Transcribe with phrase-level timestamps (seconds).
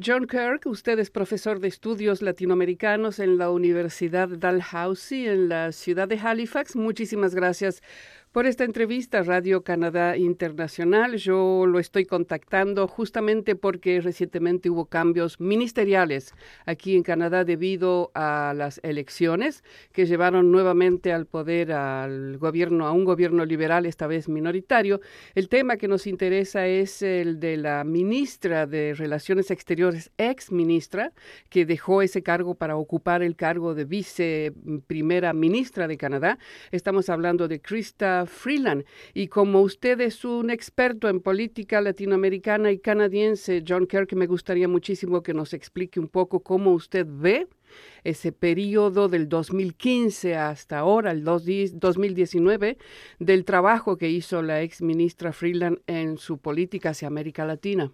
[0.00, 6.06] John Kirk, usted es profesor de estudios latinoamericanos en la Universidad Dalhousie en la ciudad
[6.06, 6.76] de Halifax.
[6.76, 7.82] Muchísimas gracias
[8.32, 11.16] por esta entrevista Radio Canadá Internacional.
[11.16, 16.34] Yo lo estoy contactando justamente porque recientemente hubo cambios ministeriales
[16.66, 22.92] aquí en Canadá debido a las elecciones que llevaron nuevamente al poder al gobierno, a
[22.92, 25.00] un gobierno liberal, esta vez minoritario.
[25.34, 31.12] El tema que nos interesa es el de la ministra de Relaciones Exteriores, ex ministra,
[31.48, 34.52] que dejó ese cargo para ocupar el cargo de vice
[34.86, 36.38] primera ministra de Canadá.
[36.70, 38.84] Estamos hablando de Krista Freeland.
[39.14, 44.68] Y como usted es un experto en política latinoamericana y canadiense, John Kirk, me gustaría
[44.68, 47.48] muchísimo que nos explique un poco cómo usted ve
[48.04, 52.78] ese periodo del 2015 hasta ahora, el 2019,
[53.18, 57.92] del trabajo que hizo la ex ministra Freeland en su política hacia América Latina.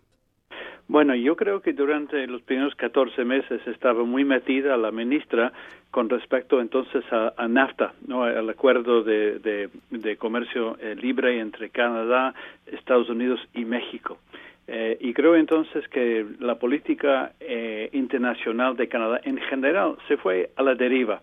[0.87, 5.53] Bueno, yo creo que durante los primeros 14 meses estaba muy metida la ministra
[5.91, 8.25] con respecto entonces a, NAFTA, ¿no?
[8.25, 12.35] al acuerdo de, de, comercio eh, libre entre Canadá,
[12.67, 14.19] Estados Unidos y México.
[14.67, 20.51] Eh, y creo entonces que la política eh, internacional de Canadá en general se fue
[20.57, 21.23] a la deriva,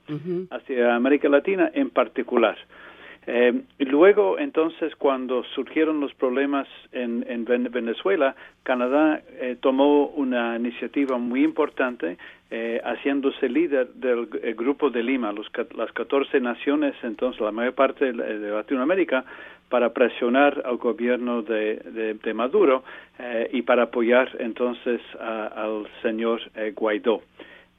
[0.52, 2.58] hacia América Latina en particular.
[3.28, 11.18] Eh, luego, entonces, cuando surgieron los problemas en, en Venezuela, Canadá eh, tomó una iniciativa
[11.18, 12.18] muy importante,
[12.50, 18.12] eh, haciéndose líder del Grupo de Lima, los, las 14 naciones, entonces la mayor parte
[18.12, 19.24] de, Latinoamérica,
[19.70, 22.84] para presionar al gobierno de, de, Maduro
[23.20, 26.42] eh, y para apoyar entonces al señor
[26.76, 27.22] Guaidó.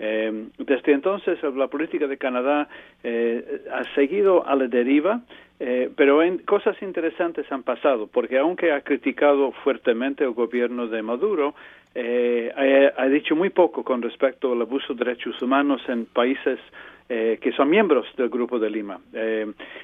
[0.04, 2.68] Eh, desde entonces la política de Canadá
[3.04, 5.20] eh, ha seguido a la deriva,
[5.60, 11.02] eh, pero en, cosas interesantes han pasado, porque aunque ha criticado fuertemente el gobierno de
[11.02, 11.54] Maduro,
[11.94, 16.58] ha, dicho muy poco con respecto al abuso de derechos humanos en países
[17.06, 18.98] que son miembros del Grupo de Lima.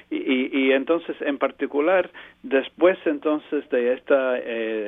[0.09, 2.09] y, y, entonces, en particular,
[2.41, 4.39] después entonces de esta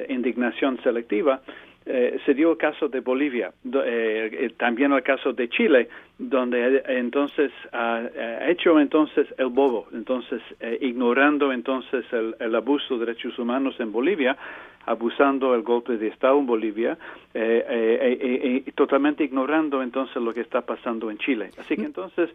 [0.09, 1.41] indignación selectiva,
[1.85, 6.83] eh, se dio el caso de Bolivia, eh, eh, también el caso de Chile, donde
[6.87, 8.03] entonces ha,
[8.47, 10.43] hecho entonces el bobo, entonces
[10.79, 14.37] ignorando entonces el, el, abuso de derechos humanos en Bolivia,
[14.85, 16.97] abusando el golpe de Estado en Bolivia,
[17.33, 21.49] y totalmente ignorando entonces lo que está pasando en Chile.
[21.57, 22.29] Así que entonces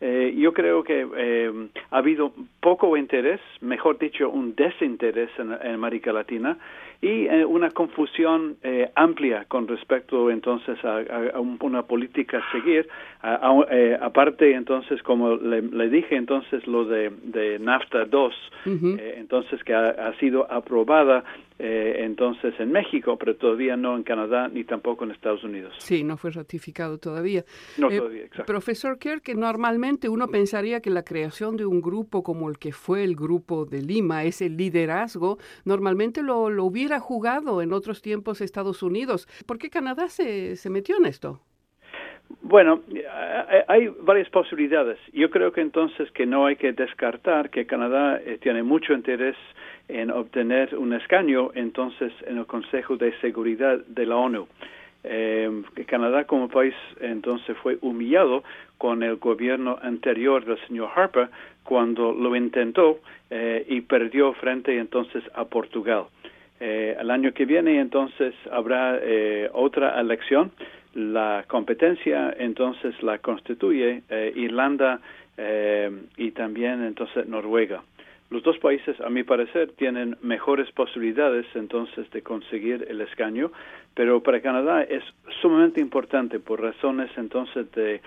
[0.00, 1.06] yo creo que
[1.90, 6.58] ha habido poco interés, mejor dicho, un desinterés en América Latina
[7.02, 12.88] y eh, una confusión eh, amplia con respecto entonces a, una política a seguir.
[13.70, 18.34] Eh, aparte entonces, como le, dije entonces lo de, de NAFTA 2,
[18.66, 21.24] entonces que ha, sido aprobada
[21.58, 25.74] entonces en México, pero todavía no en Canadá ni tampoco en Estados Unidos.
[25.78, 27.44] Sí, no fue ratificado todavía.
[27.78, 28.46] No todavía, exacto.
[28.46, 32.72] Profesor Kerr, que normalmente uno pensaría que la creación de un grupo como el que
[32.72, 38.40] fue el grupo de Lima, ese liderazgo, normalmente lo, lo hubiera jugado en otros tiempos
[38.40, 39.28] Estados Unidos.
[39.46, 41.40] ¿Por qué Canadá se, se metió en esto?
[42.40, 42.80] Bueno,
[43.68, 44.98] hay varias posibilidades.
[45.12, 49.36] Yo creo que entonces que no hay que descartar que Canadá eh, tiene mucho interés
[49.88, 54.46] en obtener un escaño entonces en el Consejo de Seguridad de la ONU.
[55.04, 58.44] Eh, Canadá como país entonces fue humillado
[58.78, 61.28] con el gobierno anterior del señor Harper
[61.64, 63.00] cuando lo intentó
[63.30, 66.04] eh, y perdió frente entonces a Portugal.
[66.60, 70.52] Eh, el año que viene entonces habrá eh, otra elección.
[70.94, 75.00] La competencia entonces la constituye eh, Irlanda
[76.18, 77.82] y también entonces Noruega.
[78.32, 83.52] Los dos países, a mi parecer, tienen mejores posibilidades entonces de conseguir el escaño,
[83.94, 85.04] pero para Canadá es
[85.42, 88.00] sumamente importante por razones entonces de,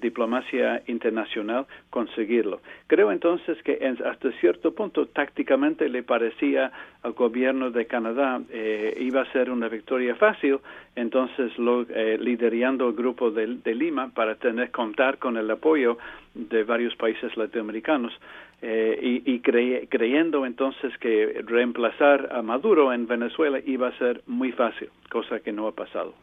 [0.00, 2.60] diplomacia internacional conseguirlo.
[2.88, 6.72] Creo entonces que hasta cierto punto tácticamente le parecía
[7.04, 10.58] al gobierno de Canadá eh, iba a ser una victoria fácil,
[10.94, 15.98] entonces lo, eh, liderando el grupo de, Lima para tener contar con el apoyo
[16.34, 18.12] de varios países latinoamericanos
[18.60, 24.52] eh, y, y creyendo entonces que reemplazar a Maduro en Venezuela iba a ser muy
[24.52, 26.14] fácil cosa que no ha pasado.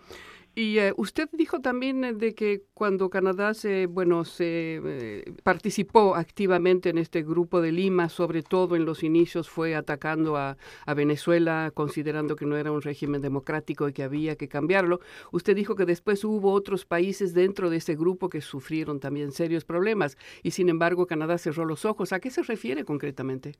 [0.56, 6.16] Y eh, usted dijo también eh, de que cuando Canadá se, bueno, se eh, participó
[6.16, 10.58] activamente en este grupo de Lima, sobre todo en los inicios fue atacando a,
[10.96, 15.00] Venezuela, considerando que no era un régimen democrático y que había que cambiarlo.
[15.32, 19.64] Usted dijo que después hubo otros países dentro de ese grupo que sufrieron también serios
[19.64, 22.12] problemas y sin embargo Canadá cerró los ojos.
[22.12, 23.54] ¿A qué se refiere concretamente?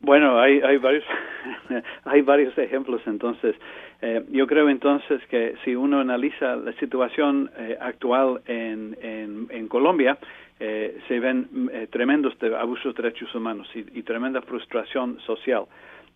[0.00, 1.04] Bueno, hay varios
[2.04, 3.54] hay varios ejemplos entonces.
[4.02, 8.96] Eh, yo creo entonces que si uno analiza la situación eh, actual en,
[9.50, 10.18] en, Colombia,
[10.58, 11.48] eh, se ven
[11.90, 15.64] tremendos abusos de derechos humanos y, y tremenda frustración social.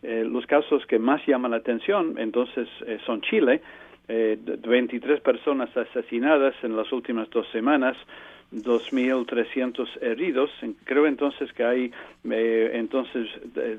[0.03, 2.69] los casos que más llaman la atención entonces
[3.07, 3.63] son Chile,
[4.07, 7.97] 23 personas asesinadas en las últimas dos semanas,
[8.55, 10.51] 2.300 heridos.
[10.85, 11.93] Creo entonces que hay
[12.31, 13.29] eh, entonces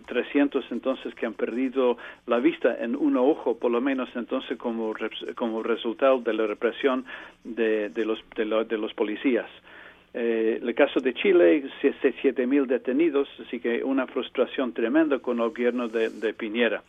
[0.08, 4.94] 300 entonces que han perdido la vista en un ojo, por lo menos entonces como,
[5.36, 7.06] como resultado de la represión
[7.44, 9.50] de, de, los, de, los policías.
[10.14, 15.88] Eh, el caso de Chile, 7.000 detenidos, así que una frustración tremenda con el gobierno
[15.88, 16.84] de, de Piñera.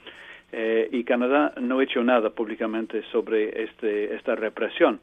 [0.52, 5.00] Eh, y Canadá no ha hecho nada públicamente sobre este, esta represión.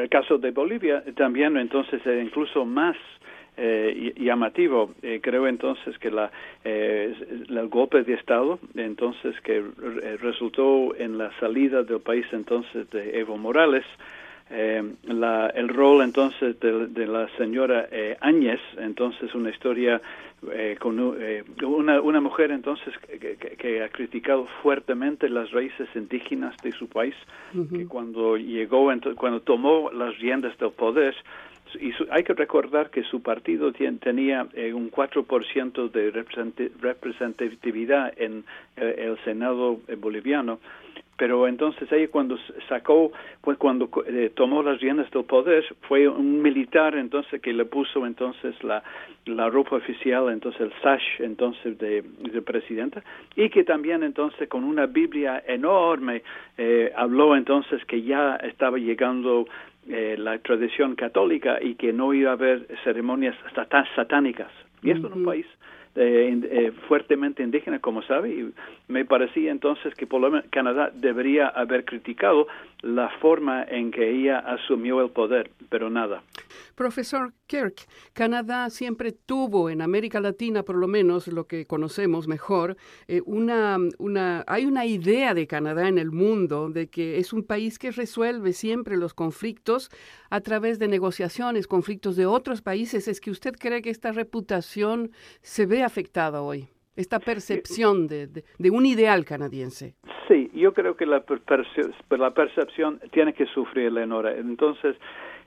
[0.00, 2.96] El caso de Bolivia también entonces es incluso más
[3.56, 4.92] eh, llamativo.
[5.02, 6.30] Eh, creo entonces que la,
[6.64, 7.14] eh,
[7.48, 9.62] el golpe de Estado, entonces que
[10.22, 13.84] resultó en la salida del país entonces de Evo Morales,
[14.50, 20.02] eh, la, el rol entonces de, la señora eh, Áñez, entonces una historia
[20.52, 26.56] eh, con eh, una, una mujer entonces que, que, ha criticado fuertemente las raíces indígenas
[26.64, 27.14] de su país,
[27.72, 31.14] que cuando llegó, cuando tomó las riendas del poder,
[31.80, 36.10] y hay que recordar que su partido tenía un 4% de
[36.80, 38.44] representatividad en
[38.76, 40.58] el Senado boliviano
[41.20, 43.12] pero entonces ella cuando sacó,
[43.42, 48.06] pues cuando eh, tomó las riendas del poder, fue un militar entonces que le puso
[48.06, 48.82] entonces la,
[49.26, 53.02] la ropa oficial, entonces el sash entonces de, de presidenta,
[53.36, 56.22] y que también entonces con una Biblia enorme
[56.56, 59.44] eh, habló entonces que ya estaba llegando
[59.90, 63.36] eh, la tradición católica y que no iba a haber ceremonias
[63.94, 64.50] satánicas.
[64.82, 65.46] Y esto en un país
[65.96, 68.54] eh, eh, fuertemente indígena, como sabe, y
[68.88, 72.46] me parecía entonces que por lo menos Canadá debería haber criticado
[72.82, 76.22] la forma en que ella asumió el poder, pero nada.
[76.74, 82.76] Profesor Kirk, Canadá siempre tuvo en América Latina, por lo menos lo que conocemos mejor,
[83.08, 87.42] eh, una, una, hay una idea de Canadá en el mundo de que es un
[87.42, 89.90] país que resuelve siempre los conflictos
[90.30, 93.08] a través de negociaciones, conflictos de otros países.
[93.08, 95.10] ¿Es que usted cree que esta reputación
[95.42, 96.68] se ve afectada hoy?
[96.96, 99.94] esta percepción de, de, un ideal canadiense.
[100.28, 101.24] Sí, yo creo que la,
[102.10, 104.36] la percepción tiene que sufrir, Leonora.
[104.36, 104.96] Entonces,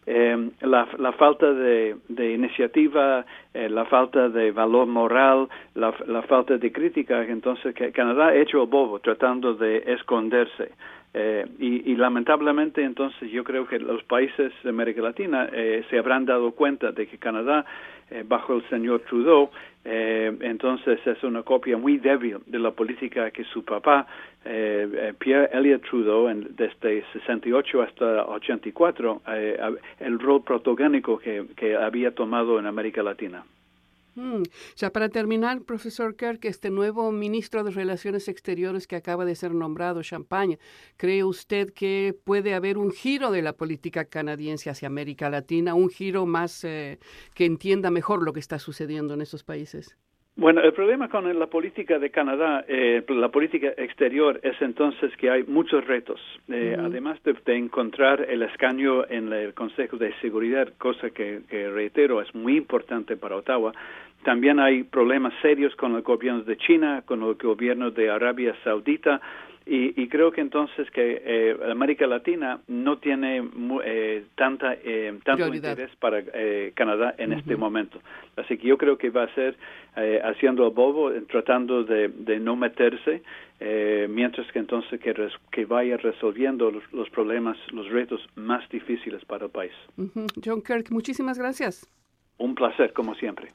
[0.05, 6.21] eh, la, la, falta de, de iniciativa, eh, la falta de valor moral, la, la,
[6.23, 10.71] falta de crítica, entonces que Canadá ha hecho el bobo tratando de esconderse.
[11.15, 15.99] Eh, y, y, lamentablemente entonces yo creo que los países de América Latina eh, se
[15.99, 17.65] habrán dado cuenta de que Canadá
[18.09, 19.51] eh, bajo el señor Trudeau
[19.85, 24.07] eh, entonces es una copia muy débil de la política que su papá
[24.45, 29.21] eh, Pierre Elliott Trudeau en, desde 68 hasta 84
[29.99, 33.43] el rol protagónico que, que había tomado en América Latina.
[34.15, 34.43] Mm.
[34.75, 39.53] Ya para terminar, profesor Kirk, este nuevo ministro de Relaciones Exteriores que acaba de ser
[39.53, 40.59] nombrado, Champagne,
[40.97, 45.89] ¿cree usted que puede haber un giro de la política canadiense hacia América Latina, un
[45.89, 46.99] giro más eh,
[47.33, 49.97] que entienda mejor lo que está sucediendo en esos países?
[50.35, 55.29] Bueno, el problema con la política de Canadá, eh, la política exterior, es entonces que
[55.29, 56.19] hay muchos retos.
[56.49, 62.19] Eh, además de, encontrar el escaño en el Consejo de Seguridad, cosa que, que, reitero
[62.19, 63.73] es muy importante para Ottawa,
[64.23, 69.21] también hay problemas serios con los gobiernos de China, con el gobierno de Arabia Saudita,
[69.65, 73.41] y, y, creo que entonces que eh, América Latina no tiene
[73.83, 77.99] eh, tanta eh, tanto interés para eh, Canadá en este momento.
[78.35, 79.55] Así que yo creo que va a ser
[79.95, 83.21] eh, haciendo el bobo, tratando de, de no meterse,
[84.09, 85.13] mientras que entonces que,
[85.51, 89.71] que vaya resolviendo los, los, problemas, los retos más difíciles para el país.
[90.43, 91.87] John Kirk, muchísimas gracias.
[92.37, 93.53] Un placer, como siempre.